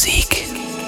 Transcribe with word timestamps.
Musik. 0.00 0.79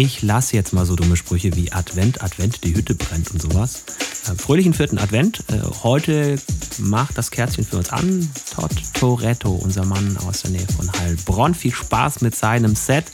Ich 0.00 0.22
lasse 0.22 0.54
jetzt 0.54 0.72
mal 0.72 0.86
so 0.86 0.94
dumme 0.94 1.16
Sprüche 1.16 1.56
wie 1.56 1.72
Advent, 1.72 2.22
Advent, 2.22 2.62
die 2.62 2.72
Hütte 2.72 2.94
brennt 2.94 3.32
und 3.32 3.42
sowas. 3.42 3.82
Äh, 4.28 4.40
fröhlichen 4.40 4.72
vierten 4.72 4.96
Advent. 4.96 5.40
Äh, 5.48 5.58
heute 5.82 6.38
macht 6.78 7.18
das 7.18 7.32
Kerzchen 7.32 7.64
für 7.64 7.78
uns 7.78 7.90
an. 7.90 8.30
Todd 8.54 8.70
Toretto, 8.94 9.50
unser 9.50 9.84
Mann 9.84 10.16
aus 10.18 10.42
der 10.42 10.52
Nähe 10.52 10.66
von 10.76 10.88
Heilbronn. 11.00 11.52
Viel 11.52 11.74
Spaß 11.74 12.20
mit 12.20 12.36
seinem 12.36 12.76
Set. 12.76 13.06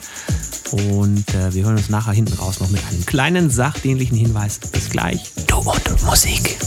Und 0.72 1.26
äh, 1.32 1.54
wir 1.54 1.64
hören 1.64 1.78
uns 1.78 1.88
nachher 1.88 2.12
hinten 2.12 2.34
raus 2.34 2.60
noch 2.60 2.68
mit 2.68 2.86
einem 2.90 3.06
kleinen 3.06 3.48
sachdienlichen 3.48 4.18
Hinweis. 4.18 4.58
Bis 4.58 4.90
gleich. 4.90 5.32
Du 5.46 5.56
und 5.60 6.04
Musik. 6.04 6.58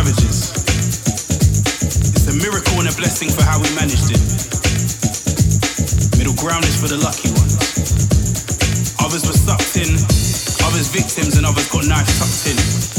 Savages. 0.00 0.52
It's 2.16 2.28
a 2.28 2.34
miracle 2.34 2.80
and 2.80 2.88
a 2.88 2.92
blessing 2.96 3.28
for 3.28 3.42
how 3.42 3.58
we 3.60 3.68
managed 3.74 4.08
it. 4.08 4.20
Middle 6.16 6.34
ground 6.34 6.64
is 6.64 6.80
for 6.80 6.88
the 6.88 6.96
lucky 6.96 7.28
ones. 7.36 7.56
Others 9.00 9.26
were 9.26 9.36
sucked 9.36 9.76
in, 9.76 9.92
others 10.66 10.88
victims, 10.88 11.36
and 11.36 11.44
others 11.44 11.68
got 11.68 11.86
knives 11.86 12.16
tucked 12.18 12.48
in. 12.48 12.89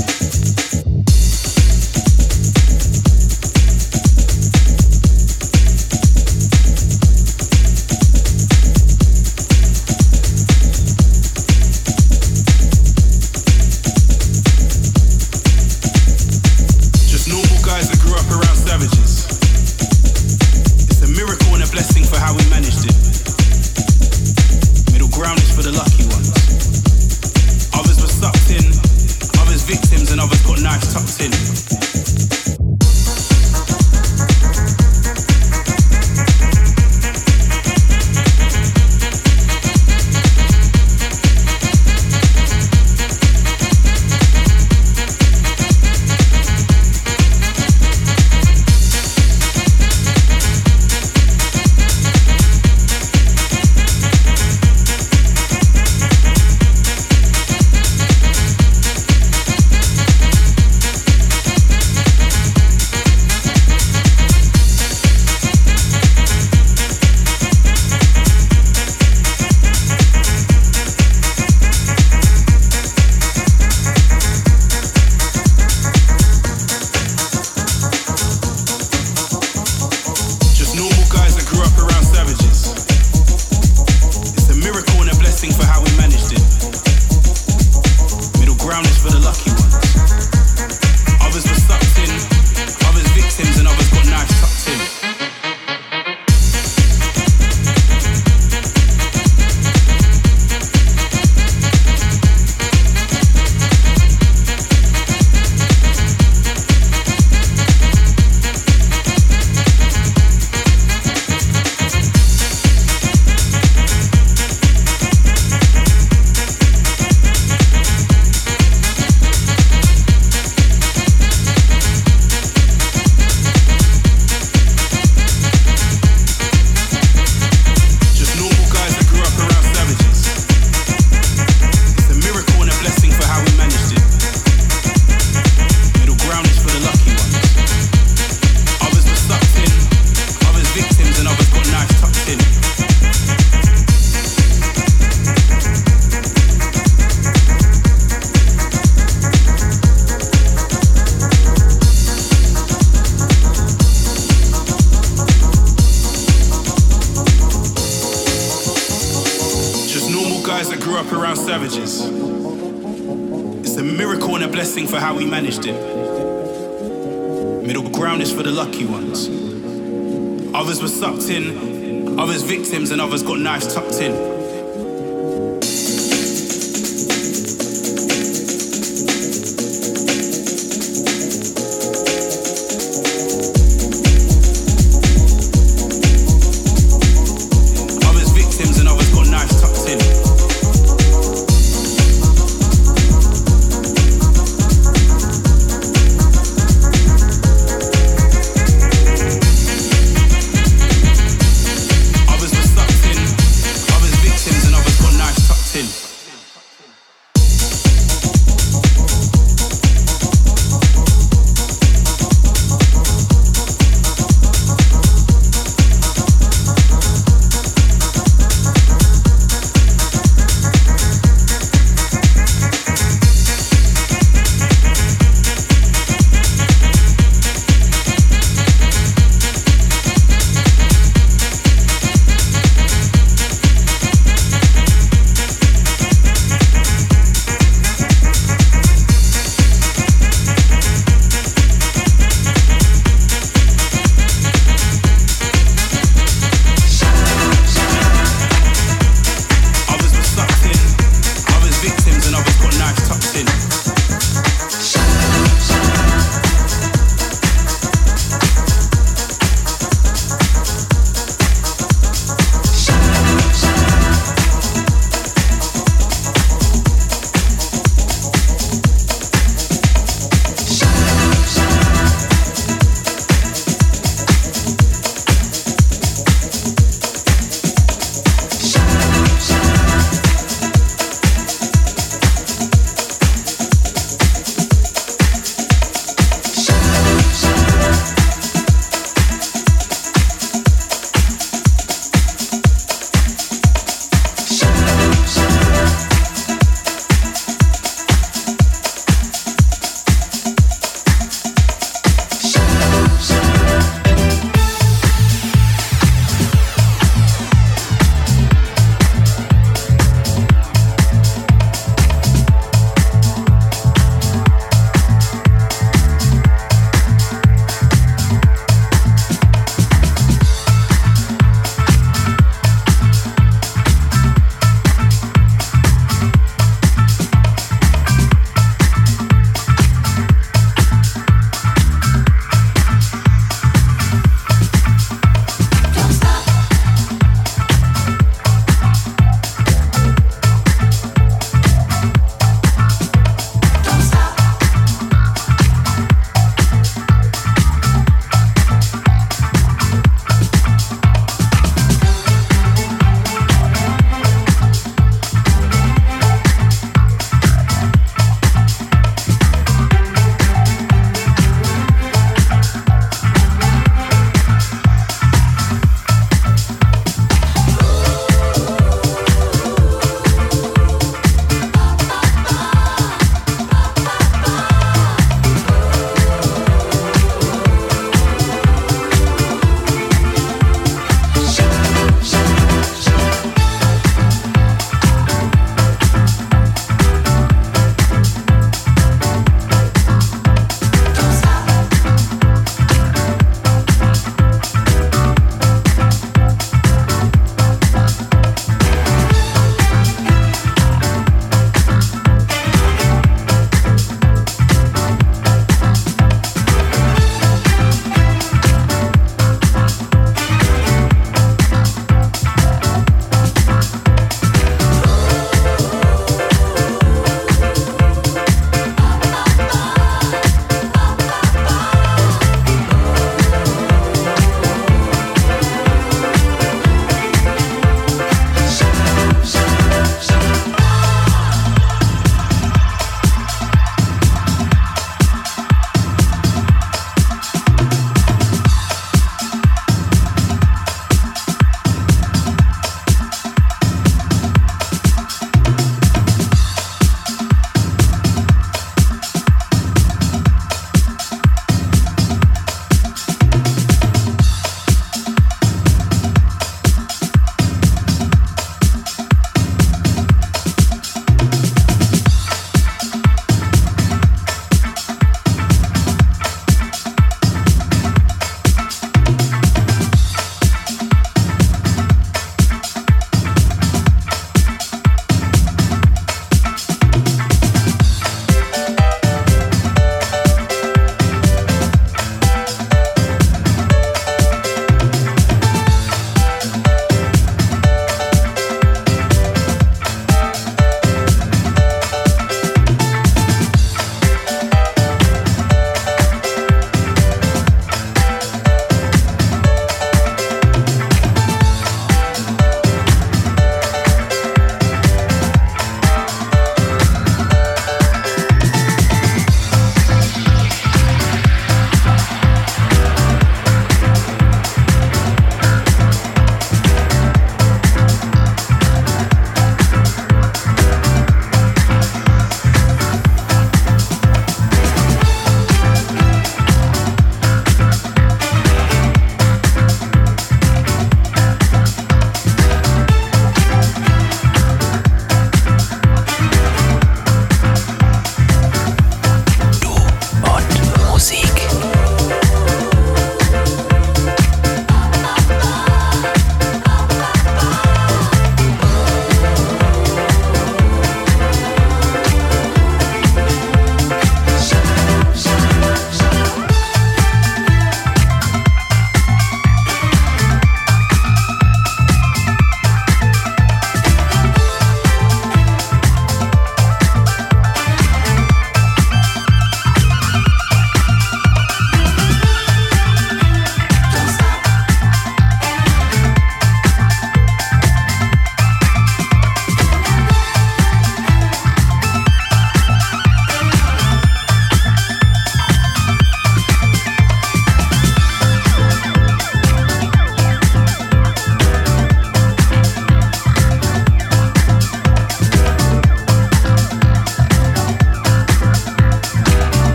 for 85.49 85.65
how 85.65 85.81
we 85.81 86.00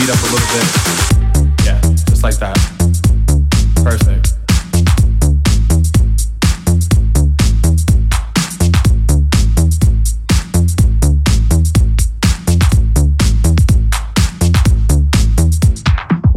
beat 0.00 0.08
up 0.08 0.18
a 0.18 0.28
little 0.32 0.48
bit. 0.54 0.66
Yeah, 1.66 1.80
just 2.08 2.22
like 2.22 2.36
that. 2.36 2.56
Perfect. 3.84 4.34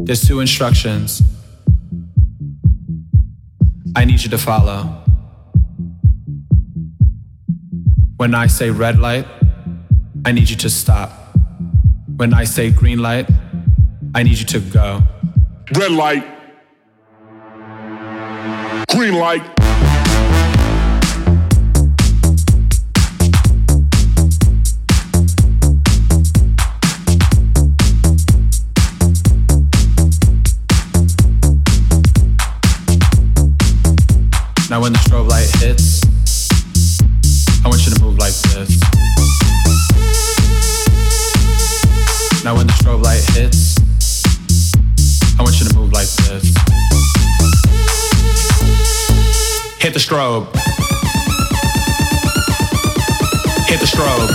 There's 0.05 0.27
two 0.27 0.41
instructions 0.41 1.21
I 3.95 4.03
need 4.03 4.21
you 4.21 4.29
to 4.31 4.37
follow. 4.37 5.01
When 8.17 8.35
I 8.35 8.47
say 8.47 8.69
red 8.71 8.99
light, 8.99 9.25
I 10.25 10.33
need 10.33 10.49
you 10.49 10.57
to 10.57 10.69
stop. 10.69 11.11
When 12.17 12.33
I 12.33 12.43
say 12.43 12.69
green 12.69 12.99
light, 12.99 13.29
I 14.15 14.21
need 14.21 14.37
you 14.37 14.45
to 14.45 14.59
go. 14.59 15.01
Red 15.75 15.91
light. 15.91 16.23
Green 18.91 19.15
light. 19.15 19.41
Now 34.69 34.81
when 34.81 34.93
the 34.93 34.99
strobe 34.99 35.27
light 35.27 35.49
hits, 35.55 36.01
I 37.65 37.67
want 37.67 37.83
you 37.85 37.95
to 37.95 38.01
move 38.03 38.19
like 38.19 38.33
this. 38.33 38.79
Now 42.43 42.55
when 42.55 42.67
the 42.67 42.73
strobe 42.73 43.03
light 43.03 43.23
hits, 43.31 43.72
I 45.39 45.41
want 45.41 45.59
you 45.59 45.67
to 45.67 45.75
move 45.75 45.91
like 45.91 46.07
this. 46.07 46.53
Hit 49.79 49.93
the 49.93 49.99
strobe. 49.99 50.45
Hit 53.67 53.79
the 53.79 53.87
strobe. 53.87 54.29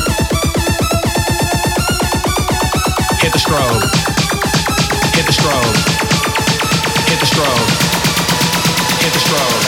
Hit 3.20 3.32
the 3.32 3.38
strobe. 3.38 3.82
Hit 5.14 5.26
the 5.26 5.32
strobe. 5.32 5.76
Hit 7.08 7.20
the 7.20 7.26
strobe. 7.26 7.68
Hit 9.00 9.12
the 9.12 9.20
strobe. 9.20 9.67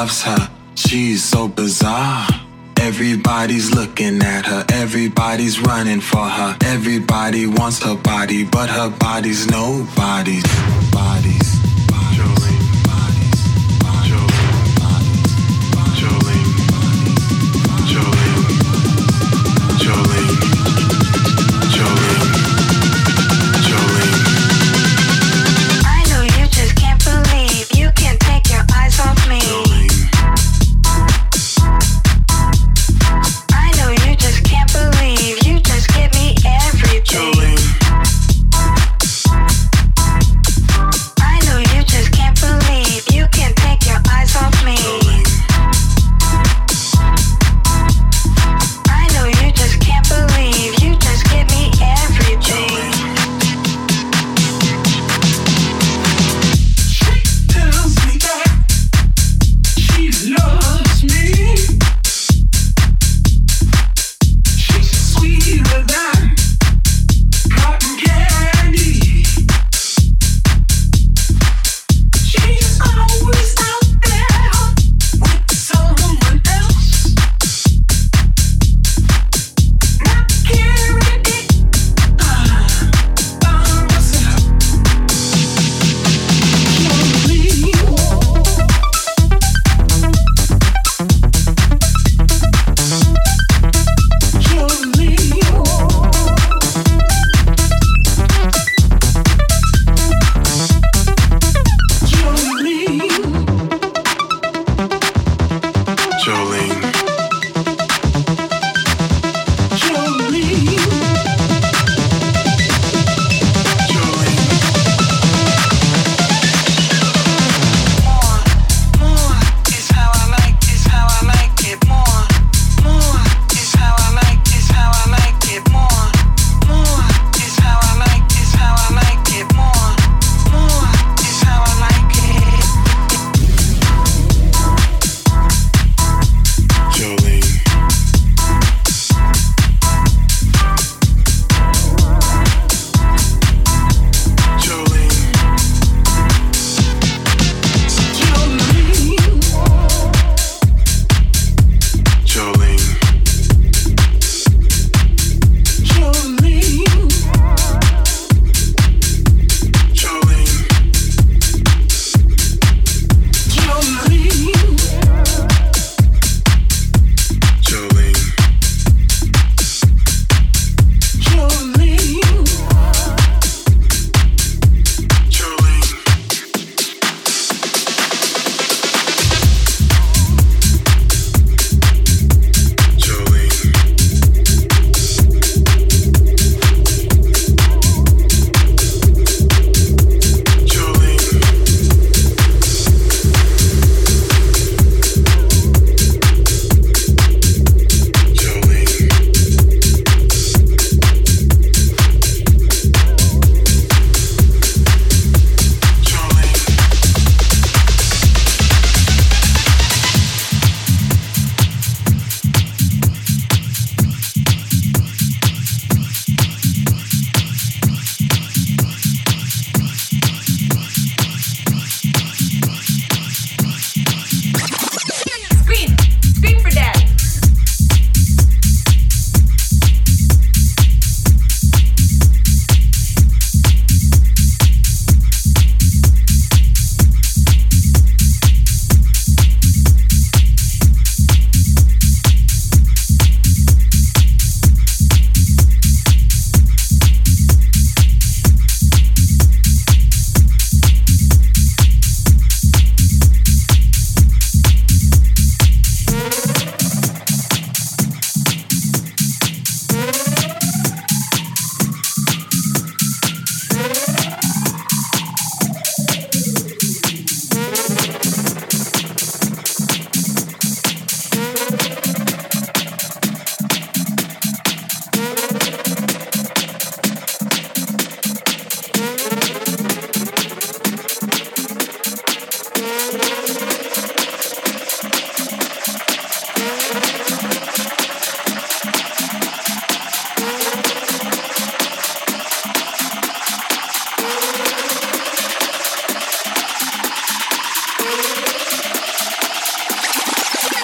loves 0.00 0.22
her. 0.22 0.48
She's 0.76 1.22
so 1.22 1.46
bizarre. 1.46 2.26
Everybody's 2.80 3.70
looking 3.70 4.22
at 4.22 4.46
her, 4.46 4.64
everybody's 4.72 5.60
running 5.60 6.00
for 6.00 6.26
her. 6.38 6.56
Everybody 6.64 7.46
wants 7.46 7.82
her 7.84 7.96
body, 7.96 8.44
but 8.44 8.70
her 8.70 8.88
body's 8.88 9.46
nobody's 9.46 10.48
body. 10.90 11.19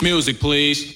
Music, 0.07 0.39
please. 0.39 0.96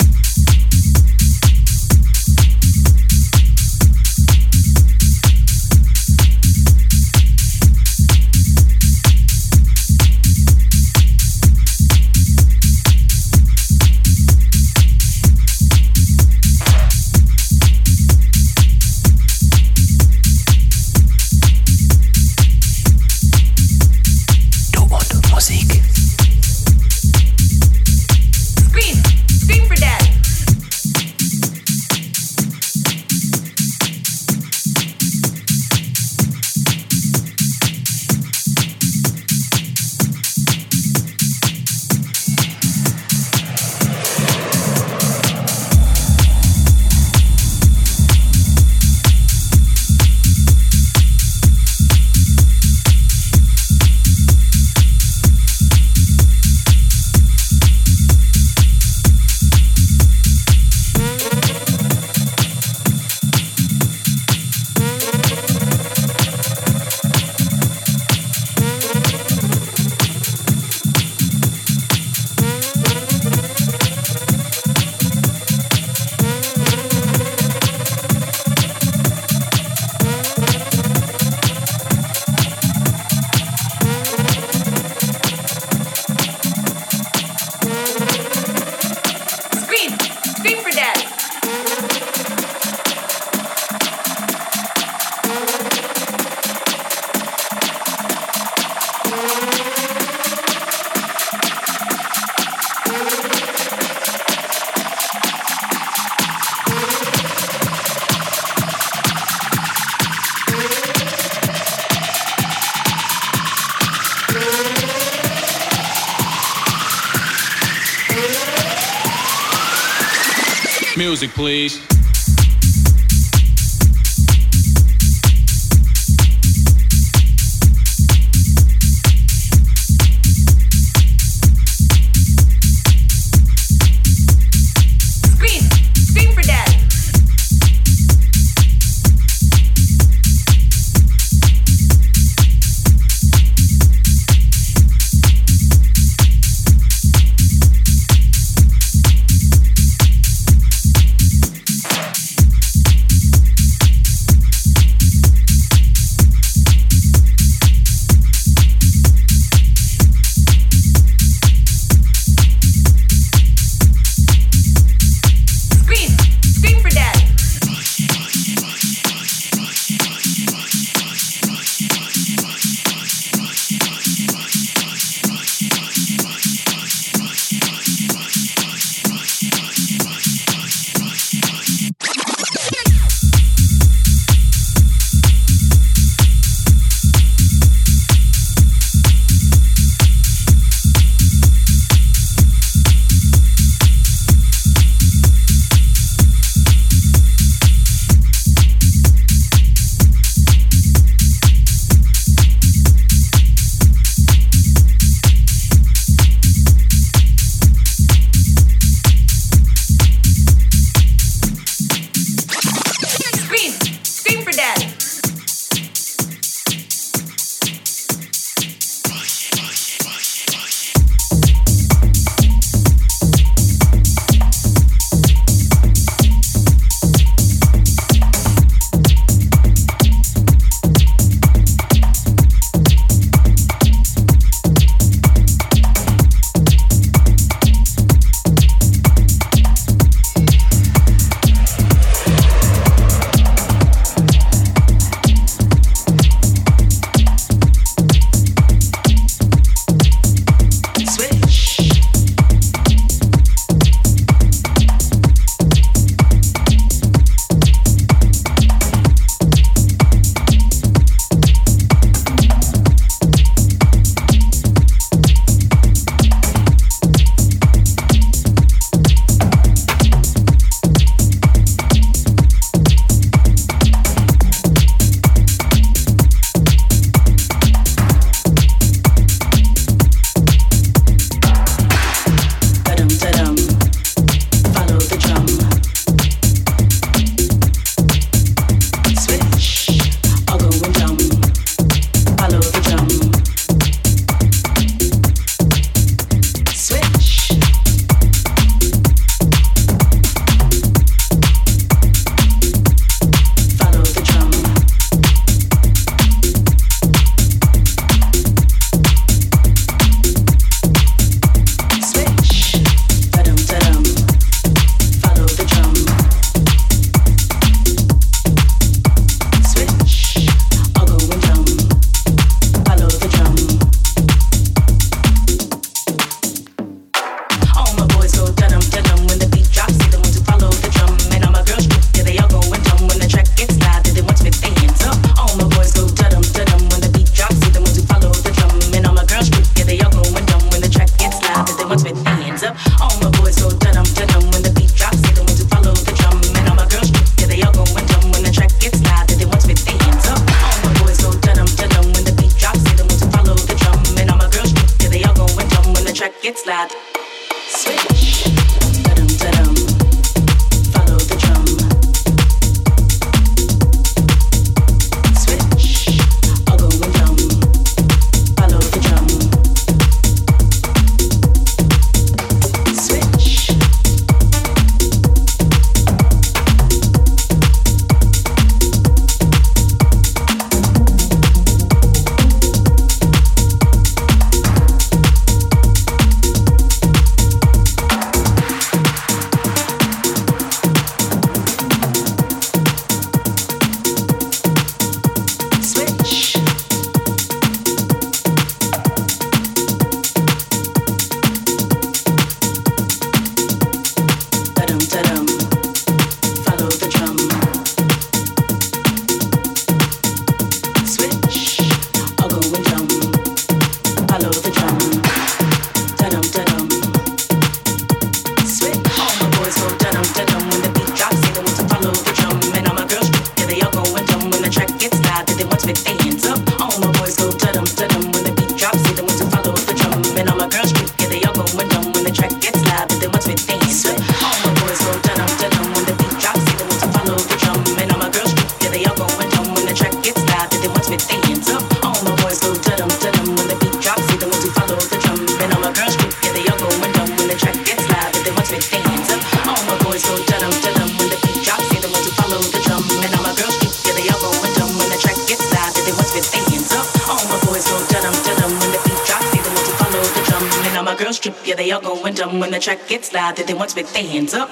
that 463.57 463.67
they 463.67 463.75
once 463.75 463.95
been 463.95 464.07
their 464.07 464.23
hands 464.25 464.55
up. 464.55 464.70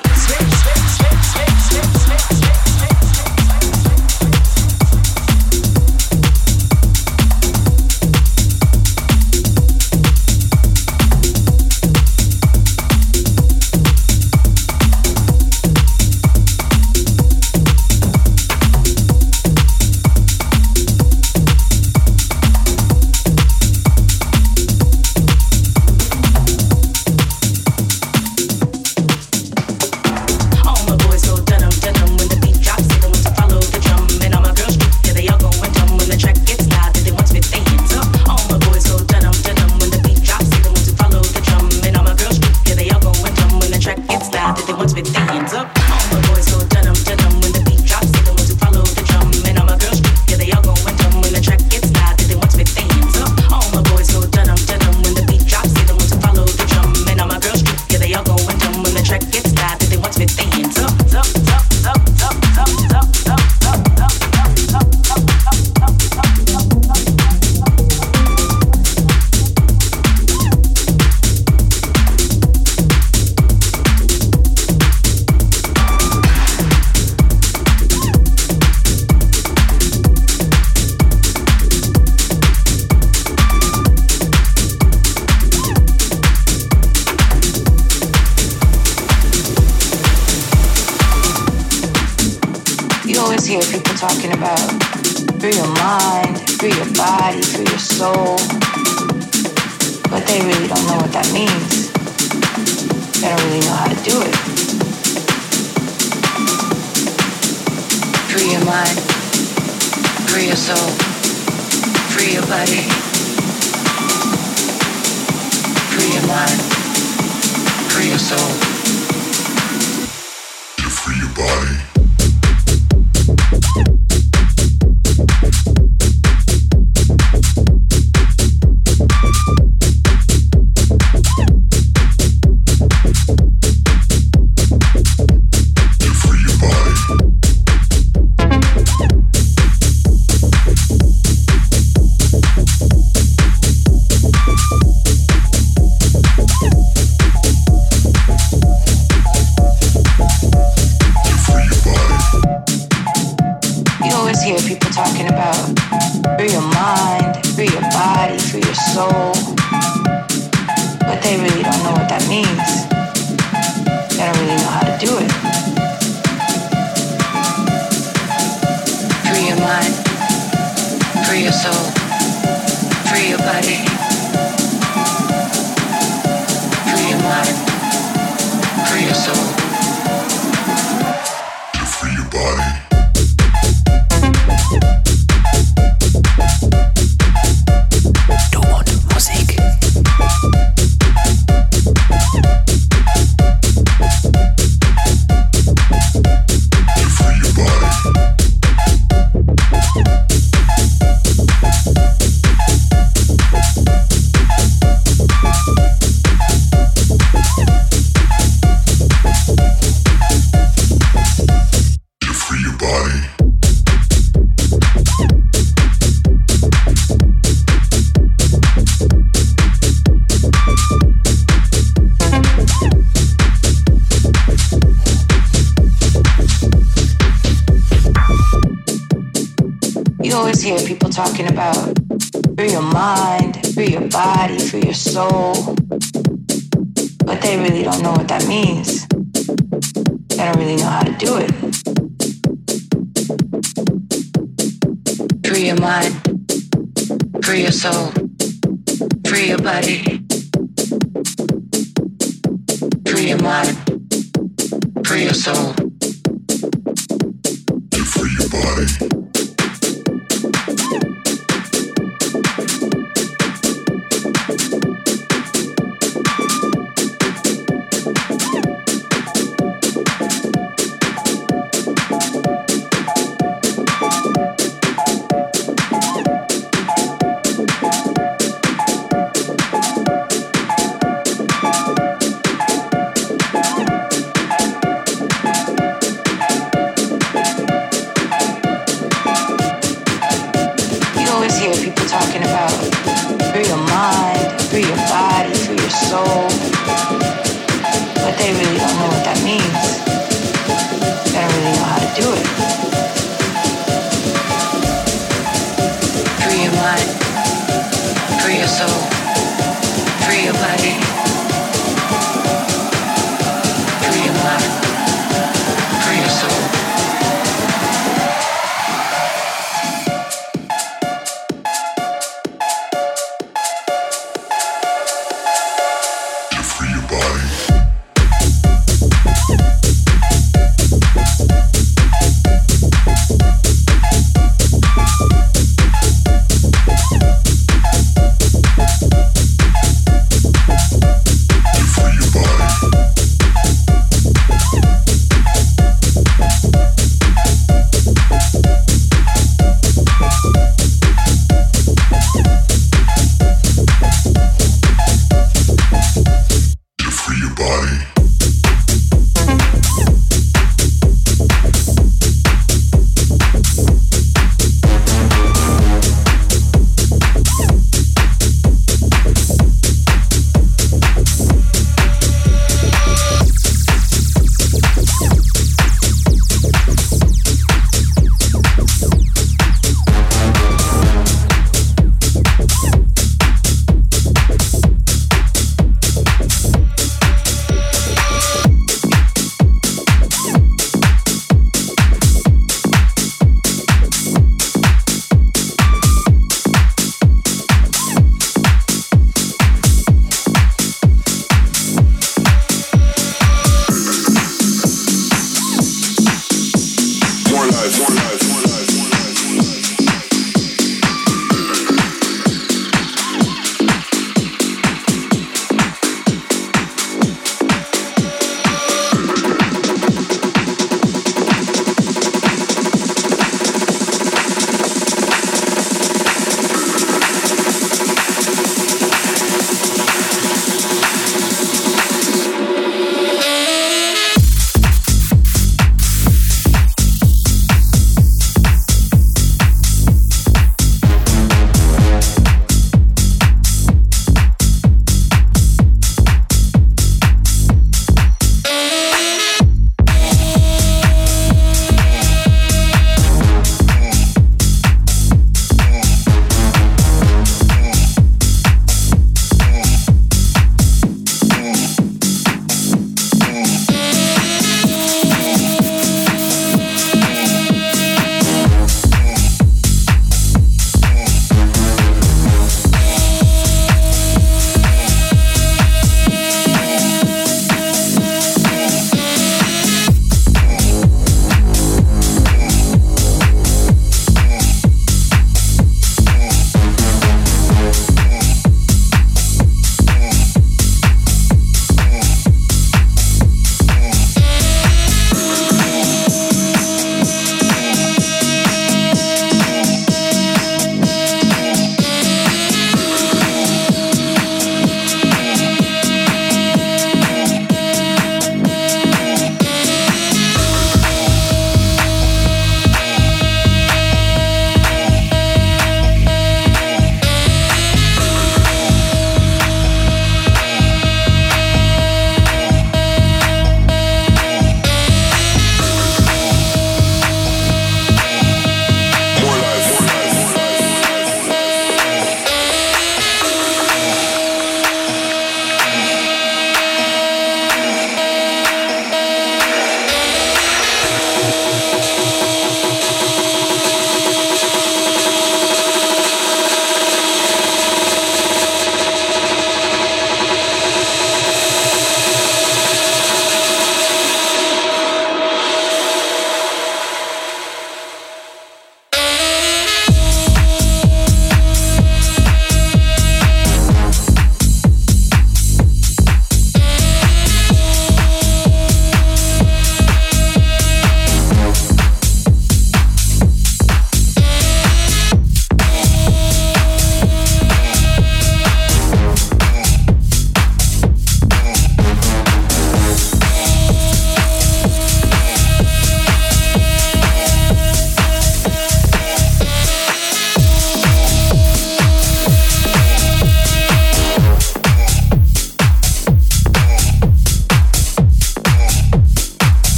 soul. 247.93 248.18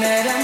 Met 0.00 0.41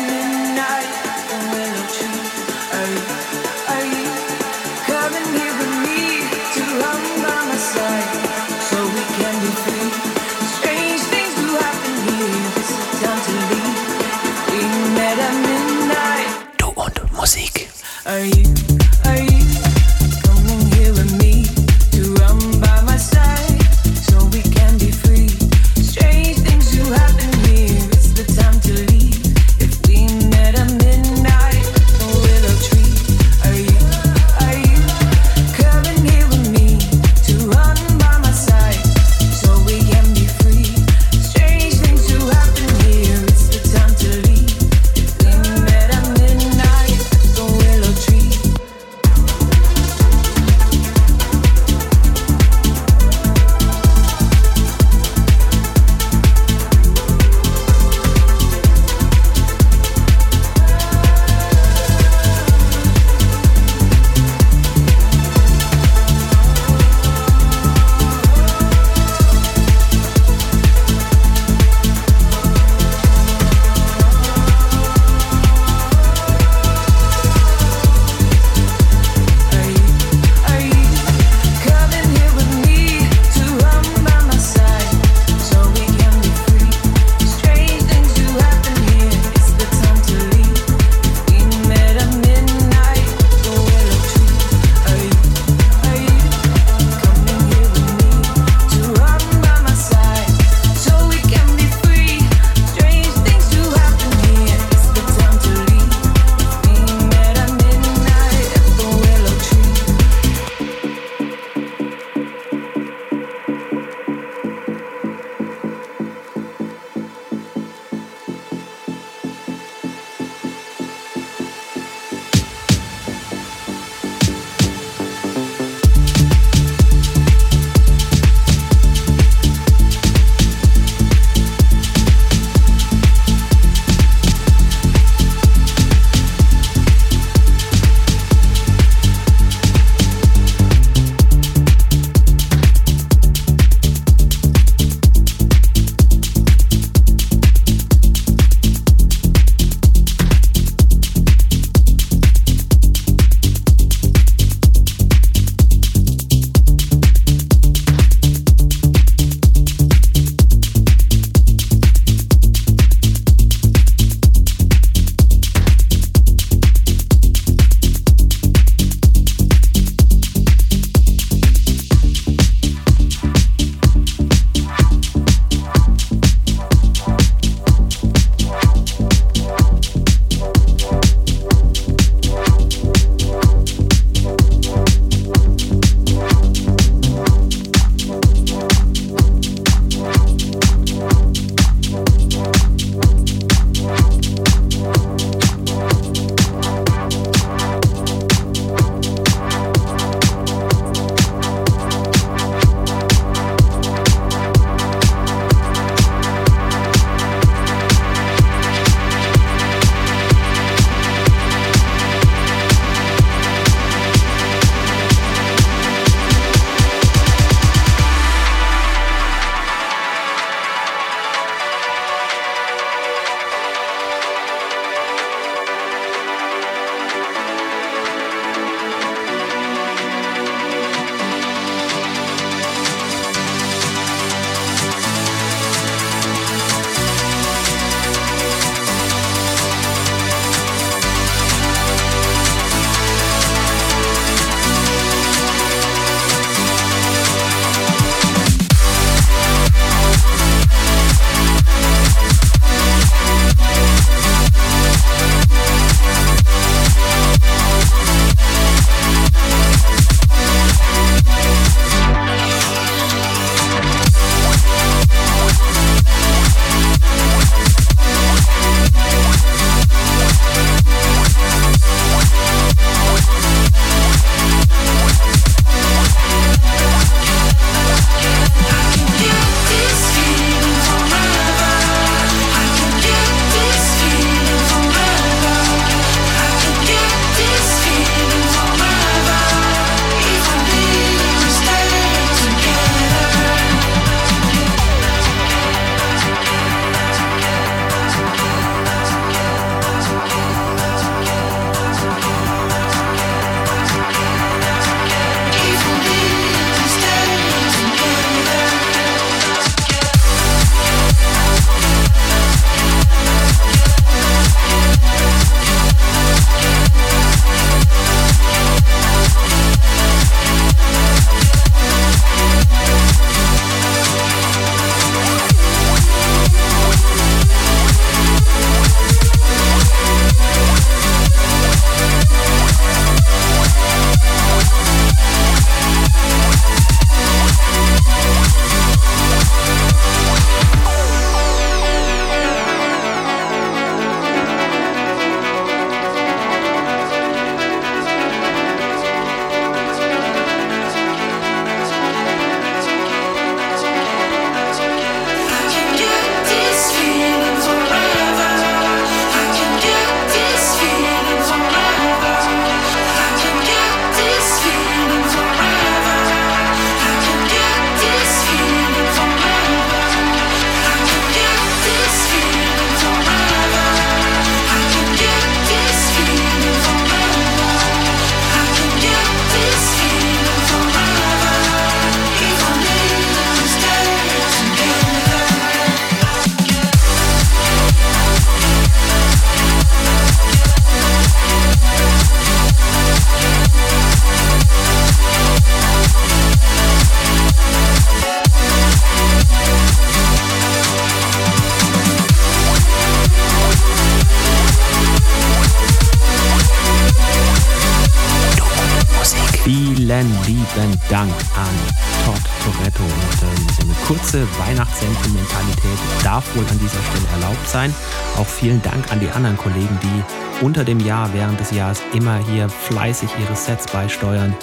wohl 416.54 416.64
an 416.68 416.78
dieser 416.78 417.02
Stelle 417.02 417.28
erlaubt 417.34 417.68
sein. 417.68 417.94
Auch 418.36 418.46
vielen 418.46 418.82
Dank 418.82 419.10
an 419.10 419.20
die 419.20 419.30
anderen 419.30 419.56
Kollegen, 419.56 419.98
die 420.02 420.64
unter 420.64 420.84
dem 420.84 421.00
Jahr, 421.00 421.32
während 421.32 421.60
des 421.60 421.70
Jahres 421.70 422.02
immer 422.12 422.38
hier 422.38 422.68
fleißig 422.68 423.30
ihre 423.40 423.54
Sets 423.54 423.86
beisteuern. 423.86 424.54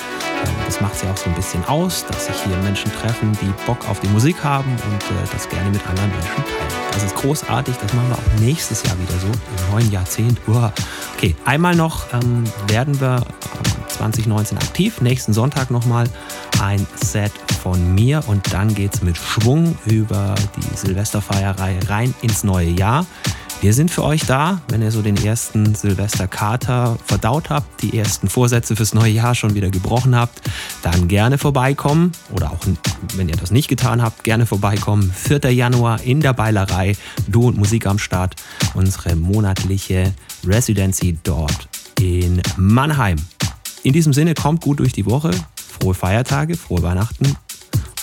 Ähm, 0.44 0.54
das 0.66 0.82
macht 0.82 0.96
sie 0.96 1.08
auch 1.08 1.18
so 1.18 1.30
ein 1.30 1.36
bisschen 1.36 1.64
aus, 1.66 2.06
dass 2.06 2.26
sich 2.26 2.36
hier 2.44 2.58
Menschen 2.58 2.92
treffen, 2.94 3.32
die 3.42 3.52
Bock 3.66 3.88
auf 3.90 4.00
die 4.00 4.08
Musik 4.10 4.44
haben 4.44 4.72
und 4.72 5.04
äh, 5.04 5.32
das 5.32 5.48
gerne 5.50 5.70
mit 5.70 5.86
anderen 5.88 6.10
Menschen 6.12 6.36
teilen. 6.36 6.76
Das 6.92 7.04
ist 7.04 7.16
großartig, 7.16 7.76
das 7.78 7.94
machen 7.94 8.10
wir 8.10 8.16
auch 8.16 8.40
nächstes 8.40 8.84
Jahr 8.84 8.98
wieder 9.00 9.20
so, 9.20 9.28
im 9.28 9.72
neuen 9.72 9.92
Jahrzehnt. 9.92 10.40
Uah. 10.48 10.72
Okay, 11.16 11.36
einmal 11.46 11.76
noch 11.76 12.14
ähm, 12.14 12.44
werden 12.68 13.00
wir 13.00 13.24
2019 13.90 14.58
aktiv. 14.58 15.02
Nächsten 15.02 15.34
Sonntag 15.34 15.72
nochmal 15.72 16.10
ein 16.62 16.86
Set 16.96 17.32
von 17.66 17.96
mir 17.96 18.22
und 18.28 18.54
dann 18.54 18.76
geht 18.76 18.94
es 18.94 19.02
mit 19.02 19.18
Schwung 19.18 19.76
über 19.88 20.36
die 20.56 20.78
Silvesterfeierei 20.78 21.80
rein 21.88 22.14
ins 22.22 22.44
neue 22.44 22.70
Jahr. 22.70 23.08
Wir 23.60 23.74
sind 23.74 23.90
für 23.90 24.04
euch 24.04 24.24
da, 24.28 24.62
wenn 24.68 24.84
ihr 24.84 24.92
so 24.92 25.02
den 25.02 25.18
ersten 25.18 25.74
Silvesterkater 25.74 26.96
verdaut 27.04 27.50
habt, 27.50 27.82
die 27.82 27.98
ersten 27.98 28.30
Vorsätze 28.30 28.76
fürs 28.76 28.94
neue 28.94 29.14
Jahr 29.14 29.34
schon 29.34 29.56
wieder 29.56 29.72
gebrochen 29.72 30.16
habt, 30.16 30.42
dann 30.84 31.08
gerne 31.08 31.40
vorbeikommen 31.40 32.12
oder 32.32 32.52
auch 32.52 32.60
wenn 33.16 33.30
ihr 33.30 33.36
das 33.36 33.50
nicht 33.50 33.68
getan 33.68 34.04
habt, 34.04 34.24
gerne 34.24 34.46
vorbeikommen. 34.46 35.12
4. 35.12 35.52
Januar 35.52 36.04
in 36.04 36.22
der 36.22 36.34
Beilerei, 36.34 36.96
Du 37.28 37.48
und 37.48 37.58
Musik 37.58 37.88
am 37.88 37.98
Start, 37.98 38.36
unsere 38.76 39.16
monatliche 39.16 40.14
Residency 40.46 41.18
dort 41.24 41.68
in 42.00 42.44
Mannheim. 42.58 43.16
In 43.82 43.94
diesem 43.94 44.14
Sinne, 44.14 44.36
kommt 44.36 44.62
gut 44.62 44.78
durch 44.78 44.94
die 44.94 45.08
Woche, 45.08 45.32
frohe 45.56 45.96
Feiertage, 45.96 46.56
frohe 46.58 46.84
Weihnachten 46.84 47.36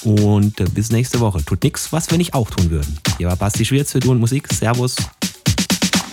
und 0.05 0.75
bis 0.75 0.91
nächste 0.91 1.21
Woche. 1.21 1.45
Tut 1.45 1.63
nichts, 1.63 1.93
was 1.93 2.11
wir 2.11 2.19
nicht 2.19 2.35
auch 2.35 2.51
tun 2.51 2.71
würden. 2.71 2.99
Hier 3.19 3.29
war 3.29 3.37
Basti 3.37 3.65
Schwierz 3.65 3.93
für 3.93 4.01
Du 4.01 4.11
und 4.11 4.19
Musik. 4.21 4.49
Servus. 4.53 4.97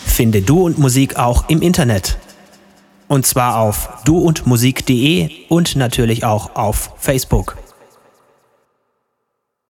Finde 0.05 0.41
Du 0.41 0.65
und 0.65 0.77
Musik 0.77 1.17
auch 1.17 1.49
im 1.49 1.61
Internet. 1.61 2.17
Und 3.07 3.25
zwar 3.25 3.57
auf 3.57 3.89
duundmusik.de 4.05 5.29
und 5.49 5.75
natürlich 5.75 6.25
auch 6.25 6.55
auf 6.55 6.91
Facebook. 6.97 7.57